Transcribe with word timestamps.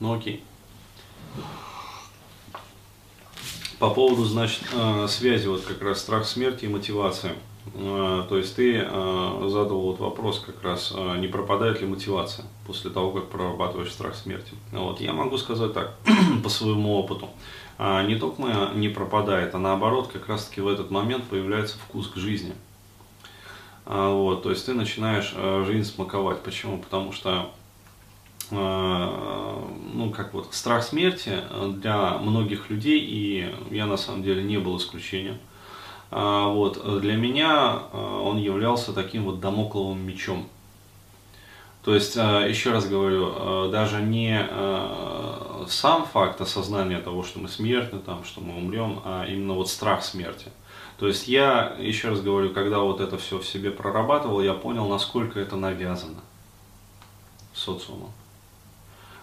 Ну 0.00 0.14
окей. 0.14 0.44
По 3.78 3.90
поводу, 3.90 4.24
значит, 4.24 4.62
э, 4.72 5.06
связи, 5.08 5.46
вот 5.46 5.62
как 5.62 5.80
раз 5.82 6.00
страх 6.00 6.26
смерти 6.26 6.64
и 6.64 6.68
мотивация. 6.68 7.34
Э, 7.74 8.24
то 8.28 8.36
есть 8.36 8.56
ты 8.56 8.78
э, 8.78 9.48
задал 9.48 9.80
вот 9.80 10.00
вопрос 10.00 10.40
как 10.44 10.62
раз, 10.64 10.92
не 11.18 11.28
пропадает 11.28 11.80
ли 11.80 11.86
мотивация 11.86 12.44
после 12.66 12.90
того, 12.90 13.12
как 13.12 13.28
прорабатываешь 13.28 13.92
страх 13.92 14.16
смерти. 14.16 14.52
Вот, 14.72 15.00
я 15.00 15.12
могу 15.12 15.38
сказать 15.38 15.74
так, 15.74 15.96
по 16.42 16.48
своему 16.48 16.96
опыту. 16.96 17.28
Не 17.78 18.16
только 18.16 18.72
не 18.74 18.88
пропадает, 18.88 19.54
а 19.54 19.58
наоборот, 19.58 20.10
как 20.12 20.26
раз 20.26 20.46
таки 20.46 20.60
в 20.60 20.66
этот 20.66 20.90
момент 20.90 21.22
появляется 21.28 21.78
вкус 21.78 22.08
к 22.08 22.16
жизни. 22.16 22.52
Вот, 23.84 24.42
то 24.42 24.50
есть 24.50 24.66
ты 24.66 24.74
начинаешь 24.74 25.32
жизнь 25.64 25.88
смаковать. 25.88 26.42
Почему? 26.42 26.78
Потому 26.78 27.12
что 27.12 27.52
ну, 28.50 30.12
как 30.16 30.32
вот, 30.32 30.54
страх 30.54 30.82
смерти 30.82 31.38
для 31.74 32.18
многих 32.18 32.70
людей, 32.70 32.98
и 33.00 33.54
я 33.70 33.86
на 33.86 33.96
самом 33.96 34.22
деле 34.22 34.42
не 34.42 34.58
был 34.58 34.78
исключением. 34.78 35.38
А, 36.10 36.48
вот, 36.48 37.00
для 37.00 37.16
меня 37.16 37.82
э, 37.92 37.98
он 37.98 38.38
являлся 38.38 38.92
таким 38.92 39.24
вот 39.24 39.40
домокловым 39.40 40.00
мечом. 40.00 40.48
То 41.84 41.94
есть, 41.94 42.16
э, 42.16 42.46
еще 42.48 42.70
раз 42.70 42.88
говорю, 42.88 43.70
даже 43.70 44.00
не 44.00 44.48
сам 45.68 46.06
факт 46.06 46.40
осознания 46.40 46.98
того, 47.00 47.22
что 47.22 47.40
мы 47.40 47.48
смертны, 47.48 47.98
там, 47.98 48.24
что 48.24 48.40
мы 48.40 48.56
умрем, 48.56 49.02
а 49.04 49.26
именно 49.26 49.52
вот 49.52 49.68
страх 49.68 50.02
смерти. 50.02 50.46
То 50.98 51.06
есть 51.06 51.28
я, 51.28 51.76
еще 51.78 52.08
раз 52.08 52.22
говорю, 52.22 52.54
когда 52.54 52.78
вот 52.78 53.00
это 53.00 53.18
все 53.18 53.38
в 53.38 53.46
себе 53.46 53.70
прорабатывал, 53.70 54.40
я 54.40 54.54
понял, 54.54 54.88
насколько 54.88 55.38
это 55.38 55.56
навязано 55.56 56.20
социумом 57.52 58.12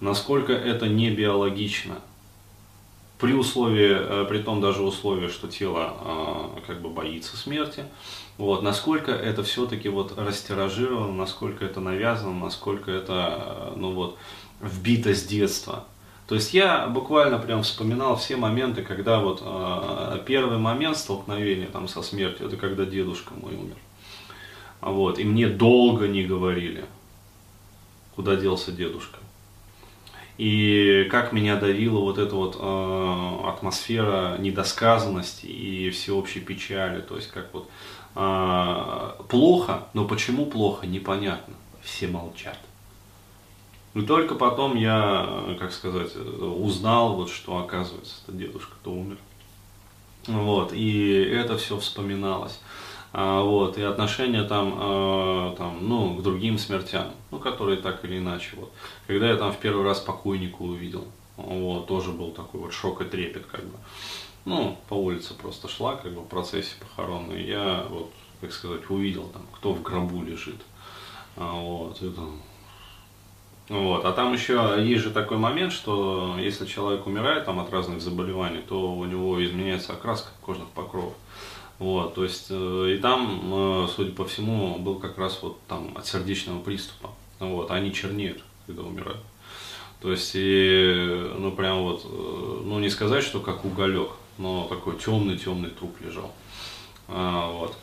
насколько 0.00 0.52
это 0.52 0.88
не 0.88 1.10
биологично. 1.10 1.96
При 3.18 3.34
условии, 3.34 3.96
э, 3.98 4.24
при 4.28 4.38
том 4.38 4.60
даже 4.60 4.82
условии, 4.82 5.28
что 5.28 5.46
тело 5.46 5.94
э, 6.56 6.60
как 6.66 6.80
бы 6.80 6.88
боится 6.88 7.36
смерти, 7.36 7.84
вот, 8.38 8.62
насколько 8.62 9.12
это 9.12 9.42
все-таки 9.42 9.90
вот 9.90 10.18
растиражировано, 10.18 11.12
насколько 11.12 11.64
это 11.64 11.80
навязано, 11.80 12.32
насколько 12.32 12.90
это, 12.90 13.34
э, 13.38 13.72
ну 13.76 13.92
вот, 13.92 14.16
вбито 14.62 15.14
с 15.14 15.24
детства. 15.24 15.84
То 16.26 16.36
есть 16.36 16.54
я 16.54 16.86
буквально 16.86 17.38
прям 17.38 17.62
вспоминал 17.62 18.16
все 18.16 18.36
моменты, 18.36 18.82
когда 18.82 19.20
вот 19.20 19.42
э, 19.44 20.22
первый 20.24 20.58
момент 20.58 20.96
столкновения 20.96 21.66
там 21.66 21.88
со 21.88 22.02
смертью, 22.02 22.46
это 22.46 22.56
когда 22.56 22.86
дедушка 22.86 23.34
мой 23.34 23.54
умер. 23.54 23.76
Вот, 24.80 25.18
и 25.18 25.24
мне 25.24 25.48
долго 25.48 26.08
не 26.08 26.22
говорили, 26.22 26.84
куда 28.14 28.36
делся 28.36 28.72
дедушка. 28.72 29.18
И 30.40 31.06
как 31.10 31.32
меня 31.32 31.56
давила 31.56 31.98
вот 31.98 32.16
эта 32.16 32.34
вот 32.34 32.56
э, 32.58 33.46
атмосфера 33.46 34.38
недосказанности 34.38 35.44
и 35.44 35.90
всеобщей 35.90 36.40
печали. 36.40 37.02
То 37.02 37.16
есть 37.16 37.30
как 37.30 37.52
вот 37.52 37.68
э, 38.14 39.22
плохо, 39.28 39.84
но 39.92 40.06
почему 40.06 40.46
плохо, 40.46 40.86
непонятно. 40.86 41.52
Все 41.82 42.06
молчат. 42.06 42.58
И 43.92 44.00
только 44.00 44.34
потом 44.34 44.76
я, 44.76 45.56
как 45.58 45.72
сказать, 45.72 46.16
узнал, 46.16 47.16
вот, 47.16 47.30
что 47.30 47.58
оказывается, 47.58 48.14
это 48.26 48.34
дедушка-то 48.34 48.92
умер. 48.92 49.18
Вот, 50.26 50.72
и 50.72 51.22
это 51.22 51.58
все 51.58 51.78
вспоминалось. 51.78 52.60
А, 53.12 53.42
вот, 53.42 53.76
и 53.76 53.82
отношения 53.82 54.44
там, 54.44 54.74
а, 54.76 55.54
там, 55.56 55.78
ну, 55.88 56.14
к 56.14 56.22
другим 56.22 56.58
смертям, 56.58 57.10
ну, 57.30 57.38
которые 57.38 57.78
так 57.78 58.04
или 58.04 58.18
иначе, 58.18 58.50
вот. 58.56 58.72
Когда 59.06 59.28
я 59.28 59.36
там 59.36 59.52
в 59.52 59.58
первый 59.58 59.84
раз 59.84 60.00
покойника 60.00 60.62
увидел, 60.62 61.06
вот, 61.36 61.86
тоже 61.88 62.12
был 62.12 62.30
такой 62.30 62.60
вот 62.60 62.72
шок 62.72 63.00
и 63.00 63.04
трепет, 63.04 63.46
как 63.46 63.64
бы. 63.64 63.76
Ну, 64.44 64.78
по 64.88 64.94
улице 64.94 65.34
просто 65.34 65.68
шла, 65.68 65.96
как 65.96 66.12
бы, 66.12 66.20
в 66.20 66.28
процессе 66.28 66.76
похоронной, 66.78 67.42
я, 67.44 67.84
вот, 67.90 68.12
как 68.40 68.52
сказать, 68.52 68.88
увидел 68.88 69.24
там, 69.28 69.42
кто 69.52 69.72
в 69.72 69.82
гробу 69.82 70.22
лежит, 70.22 70.60
а, 71.36 71.52
вот, 71.52 72.00
и 72.02 72.12
вот. 73.70 74.04
А 74.04 74.12
там 74.12 74.32
еще 74.32 74.76
есть 74.80 75.04
же 75.04 75.10
такой 75.10 75.36
момент, 75.36 75.72
что 75.72 76.34
если 76.40 76.66
человек 76.66 77.06
умирает 77.06 77.44
там, 77.44 77.60
от 77.60 77.70
разных 77.70 78.02
заболеваний, 78.02 78.62
то 78.68 78.92
у 78.92 79.04
него 79.04 79.42
изменяется 79.44 79.92
окраска 79.92 80.30
кожных 80.42 80.68
покровов. 80.70 81.14
Вот, 81.80 82.14
то 82.14 82.24
есть, 82.24 82.48
э, 82.50 82.94
и 82.94 82.98
там, 82.98 83.40
э, 83.54 83.88
судя 83.96 84.12
по 84.12 84.26
всему, 84.26 84.78
был 84.78 84.96
как 84.96 85.16
раз 85.16 85.38
вот 85.40 85.58
там 85.66 85.96
от 85.96 86.06
сердечного 86.06 86.60
приступа. 86.60 87.10
Вот, 87.38 87.70
они 87.70 87.94
чернеют, 87.94 88.44
когда 88.66 88.82
умирают. 88.82 89.22
То 90.02 90.10
есть, 90.10 90.32
и, 90.34 91.32
ну, 91.38 91.52
прям 91.52 91.82
вот, 91.84 92.02
э, 92.04 92.62
ну, 92.66 92.78
не 92.80 92.90
сказать, 92.90 93.24
что 93.24 93.40
как 93.40 93.64
уголек, 93.64 94.10
но 94.36 94.66
такой 94.68 94.98
темный-темный 94.98 95.70
труп 95.70 95.96
лежал. 96.02 96.30
А, 97.08 97.50
вот. 97.50 97.74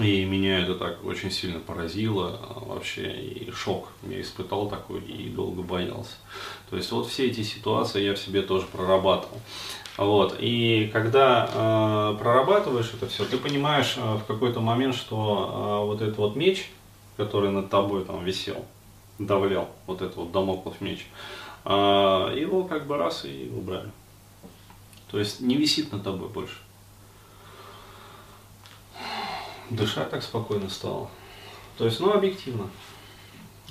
И 0.00 0.24
меня 0.24 0.60
это 0.60 0.74
так 0.76 1.04
очень 1.04 1.30
сильно 1.30 1.58
поразило 1.58 2.38
вообще, 2.66 3.10
и 3.10 3.50
шок 3.50 3.88
я 4.08 4.20
испытал 4.20 4.68
такой, 4.68 5.00
и 5.00 5.28
долго 5.28 5.62
боялся. 5.62 6.16
То 6.70 6.76
есть 6.76 6.92
вот 6.92 7.08
все 7.08 7.26
эти 7.26 7.42
ситуации 7.42 8.04
я 8.04 8.14
в 8.14 8.18
себе 8.18 8.42
тоже 8.42 8.66
прорабатывал. 8.66 9.40
Вот. 9.96 10.36
И 10.38 10.88
когда 10.92 11.50
э, 11.52 12.16
прорабатываешь 12.20 12.92
это 12.94 13.08
все, 13.08 13.24
ты 13.24 13.36
понимаешь 13.36 13.96
э, 13.96 14.14
в 14.14 14.24
какой-то 14.26 14.60
момент, 14.60 14.94
что 14.94 15.82
э, 15.82 15.86
вот 15.86 16.00
этот 16.00 16.16
вот 16.18 16.36
меч, 16.36 16.70
который 17.16 17.50
над 17.50 17.68
тобой 17.68 18.04
там 18.04 18.24
висел, 18.24 18.64
давлял, 19.18 19.68
вот 19.86 20.00
этот 20.00 20.16
вот 20.16 20.30
домоклов 20.30 20.80
меч, 20.80 21.08
э, 21.64 21.70
его 21.70 22.62
как 22.62 22.86
бы 22.86 22.96
раз 22.96 23.24
и 23.24 23.50
убрали. 23.52 23.90
То 25.10 25.18
есть 25.18 25.40
не 25.40 25.56
висит 25.56 25.90
над 25.90 26.04
тобой 26.04 26.28
больше. 26.28 26.58
Дышать 29.70 30.10
так 30.10 30.22
спокойно 30.22 30.68
стало. 30.70 31.08
То 31.76 31.84
есть, 31.84 32.00
ну, 32.00 32.12
объективно. 32.12 32.68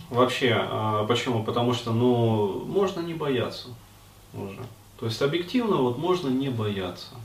Вообще, 0.09 0.55
а, 0.57 1.05
почему? 1.05 1.43
Потому 1.43 1.73
что, 1.73 1.91
ну, 1.91 2.63
можно 2.65 3.01
не 3.01 3.13
бояться 3.13 3.69
уже. 4.33 4.59
То 4.99 5.05
есть 5.05 5.21
объективно 5.21 5.77
вот 5.77 5.97
можно 5.97 6.29
не 6.29 6.49
бояться. 6.49 7.15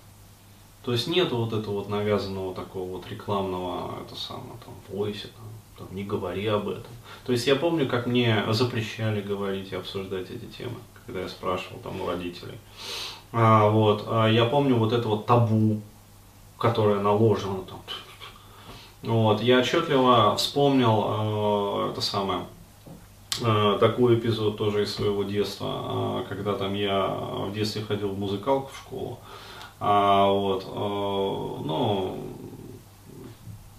То 0.84 0.92
есть 0.92 1.06
нет 1.06 1.30
вот 1.30 1.52
этого 1.52 1.74
вот 1.74 1.88
навязанного 1.88 2.54
такого 2.54 2.96
вот 2.96 3.08
рекламного, 3.08 4.02
это 4.04 4.20
самое, 4.20 4.54
там, 4.64 4.74
бойся, 4.88 5.28
там, 5.28 5.46
там, 5.78 5.96
не 5.96 6.02
говори 6.02 6.46
об 6.46 6.68
этом. 6.68 6.90
То 7.24 7.32
есть 7.32 7.46
я 7.46 7.54
помню, 7.54 7.88
как 7.88 8.06
мне 8.06 8.44
запрещали 8.50 9.22
говорить 9.22 9.70
и 9.70 9.76
обсуждать 9.76 10.30
эти 10.30 10.44
темы, 10.46 10.74
когда 11.06 11.20
я 11.20 11.28
спрашивал 11.28 11.78
там 11.84 12.00
у 12.00 12.06
родителей. 12.06 12.58
А, 13.32 13.68
вот, 13.68 14.04
а 14.08 14.26
я 14.26 14.44
помню 14.44 14.74
вот 14.74 14.92
это 14.92 15.06
вот 15.06 15.26
табу, 15.26 15.80
которое 16.58 17.00
наложено 17.00 17.62
там. 17.62 17.80
Вот, 19.02 19.42
я 19.42 19.58
отчетливо 19.58 20.36
вспомнил 20.36 21.04
э, 21.88 21.90
это 21.92 22.00
самое, 22.00 22.42
Э, 23.40 23.78
такой 23.80 24.18
эпизод 24.18 24.58
тоже 24.58 24.82
из 24.82 24.94
своего 24.94 25.22
детства, 25.22 25.68
а, 25.68 26.26
когда 26.28 26.54
там 26.54 26.74
я 26.74 27.06
в 27.06 27.52
детстве 27.54 27.82
ходил 27.82 28.10
в 28.10 28.18
музыкалку 28.18 28.70
в 28.72 28.76
школу. 28.76 29.18
А, 29.80 30.30
вот, 30.30 30.64
э, 30.64 30.68
ну, 31.64 32.18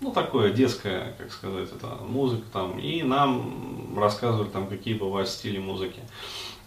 ну, 0.01 0.11
такое 0.11 0.51
детское, 0.51 1.15
как 1.17 1.31
сказать, 1.31 1.69
это 1.71 1.87
музыка 2.07 2.43
там, 2.51 2.79
и 2.79 3.03
нам 3.03 3.95
рассказывали 3.95 4.49
там, 4.49 4.67
какие 4.67 4.95
бывают 4.95 5.29
стили 5.29 5.59
музыки. 5.59 6.01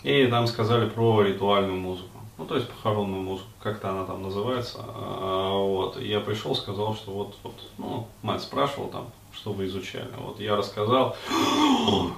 И 0.05 0.27
там 0.29 0.47
сказали 0.47 0.89
про 0.89 1.23
ритуальную 1.23 1.79
музыку, 1.79 2.16
ну, 2.39 2.45
то 2.45 2.57
есть 2.57 2.69
похоронную 2.69 3.23
музыку, 3.23 3.49
как-то 3.63 3.91
она 3.91 4.05
там 4.05 4.23
называется. 4.23 4.79
А, 4.81 5.57
вот, 5.59 5.99
и 5.99 6.07
я 6.07 6.21
пришел, 6.21 6.55
сказал, 6.55 6.95
что 6.95 7.11
вот, 7.13 7.37
вот, 7.43 7.55
ну, 7.79 8.09
мать 8.23 8.43
спрашивала 8.43 8.91
там, 8.91 9.07
что 9.33 9.53
вы 9.53 9.67
изучали. 9.67 10.11
Вот 10.19 10.39
я 10.41 10.57
рассказал, 10.57 11.17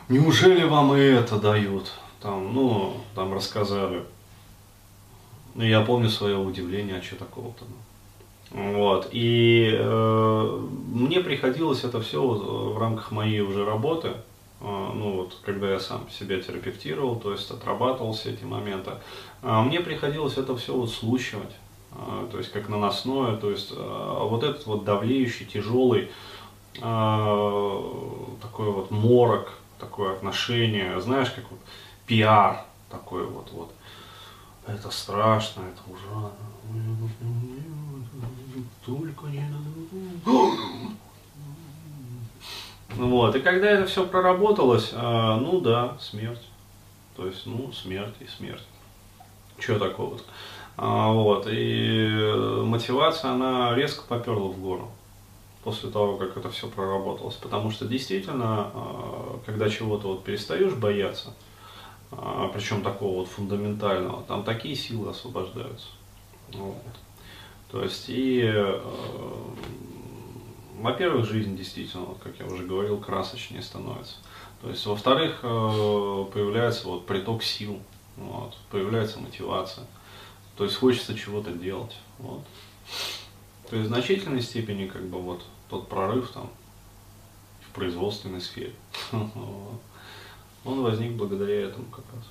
неужели 0.09 0.65
вам 0.65 0.95
и 0.97 1.01
это 1.01 1.39
дают? 1.39 1.93
Там, 2.21 2.53
ну, 2.53 2.95
там 3.15 3.33
рассказали. 3.33 4.05
Ну, 5.55 5.63
я 5.63 5.83
помню 5.83 6.09
свое 6.09 6.37
удивление, 6.37 6.99
а 6.99 7.03
что 7.03 7.17
такого-то. 7.17 7.65
Ну. 7.65 7.75
Вот. 8.51 9.09
И 9.13 9.71
э, 9.73 10.67
мне 10.93 11.21
приходилось 11.21 11.85
это 11.85 12.01
все 12.01 12.23
в 12.23 12.79
рамках 12.79 13.11
моей 13.13 13.41
уже 13.41 13.65
работы, 13.65 14.09
э, 14.09 14.15
ну 14.61 15.13
вот, 15.17 15.39
когда 15.45 15.71
я 15.71 15.81
сам 15.81 16.09
себя 16.11 16.41
терапевтировал, 16.41 17.17
то 17.17 17.33
есть 17.33 17.51
отрабатывал 17.51 18.13
все 18.13 18.33
эти 18.33 18.45
моменты, 18.45 18.93
э, 19.43 19.63
мне 19.63 19.81
приходилось 19.81 20.37
это 20.37 20.57
все 20.57 20.75
вот 20.75 20.91
случивать, 20.91 21.55
э, 21.93 22.29
то 22.31 22.39
есть 22.39 22.51
как 22.51 22.69
наносное, 22.69 23.37
то 23.37 23.51
есть 23.51 23.73
вот 23.73 24.43
этот 24.43 24.67
вот 24.67 24.85
давлеющий, 24.85 25.47
тяжелый, 25.47 26.11
такой 26.75 28.71
вот 28.71 28.91
морок, 28.91 29.59
такое 29.79 30.13
отношение, 30.13 31.01
знаешь, 31.01 31.31
как 31.31 31.45
вот 31.51 31.61
пиар 32.07 32.65
такой 32.91 33.25
вот, 33.27 33.51
вот. 33.53 33.73
Это 34.67 34.91
страшно, 34.91 35.63
это 35.63 35.81
ужасно. 35.91 36.31
Только 38.85 39.27
не 39.27 39.41
Вот, 42.91 43.37
и 43.37 43.41
когда 43.41 43.71
это 43.71 43.87
все 43.87 44.07
проработалось, 44.07 44.91
э, 44.93 45.37
ну 45.41 45.61
да, 45.61 45.97
смерть. 46.01 46.43
То 47.17 47.27
есть, 47.27 47.47
ну, 47.47 47.73
смерть 47.73 48.15
и 48.21 48.27
смерть. 48.27 48.63
Чего 49.59 49.79
такого-то? 49.79 50.23
А, 50.77 51.13
вот, 51.13 51.49
и 51.51 52.09
мотивация, 52.65 53.33
она 53.33 53.75
резко 53.75 54.05
поперла 54.07 54.49
в 54.49 54.61
гору 54.61 54.89
после 55.65 55.91
того, 55.91 56.17
как 56.17 56.37
это 56.37 56.51
все 56.51 56.69
проработалось. 56.69 57.35
Потому 57.35 57.71
что 57.73 57.87
действительно, 57.87 58.71
а, 58.73 59.41
когда 59.45 59.69
чего-то 59.69 60.09
вот 60.09 60.25
перестаешь 60.25 60.75
бояться, 60.75 61.35
а, 62.13 62.49
причем 62.55 62.83
такого 62.83 63.19
вот 63.19 63.29
фундаментального, 63.29 64.23
там 64.23 64.45
такие 64.45 64.77
силы 64.77 65.11
освобождаются. 65.11 65.89
Вот. 66.53 66.77
То 67.71 67.83
есть 67.83 68.05
и, 68.09 68.41
э, 68.45 68.81
во-первых, 70.79 71.27
жизнь 71.27 71.57
действительно, 71.57 72.07
как 72.23 72.39
я 72.39 72.47
уже 72.47 72.65
говорил, 72.65 72.99
красочнее 72.99 73.63
становится. 73.63 74.17
То 74.63 74.71
есть, 74.71 74.85
во-вторых, 74.87 75.41
э, 75.43 76.27
появляется 76.33 76.89
вот 76.89 77.07
приток 77.07 77.43
сил, 77.43 77.81
вот, 78.17 78.57
появляется 78.71 79.21
мотивация. 79.21 79.87
То 80.57 80.65
есть 80.65 80.77
хочется 80.77 81.15
чего-то 81.17 81.53
делать. 81.53 81.97
Вот. 82.19 82.45
То 83.71 83.77
есть 83.77 83.89
в 83.89 83.93
значительной 83.93 84.43
степени 84.43 84.87
как 84.87 85.03
бы 85.07 85.21
вот 85.21 85.45
тот 85.69 85.89
прорыв 85.89 86.31
там 86.31 86.51
в 87.61 87.73
производственной 87.75 88.41
сфере, 88.41 88.75
он 89.13 90.83
возник 90.83 91.13
благодаря 91.13 91.69
этому 91.69 91.87
как 91.87 92.05
раз. 92.15 92.25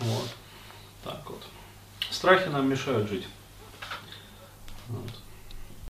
Вот. 0.00 0.28
Так 1.04 1.22
вот. 1.28 1.42
Страхи 2.10 2.48
нам 2.48 2.68
мешают 2.68 3.08
жить. 3.08 3.26
Вот. 4.88 5.27